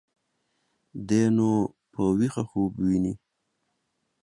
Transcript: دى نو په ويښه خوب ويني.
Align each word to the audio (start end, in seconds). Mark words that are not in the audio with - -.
دى 1.07 1.21
نو 1.35 1.49
په 1.91 2.01
ويښه 2.17 2.43
خوب 2.49 2.71
ويني. 2.81 3.13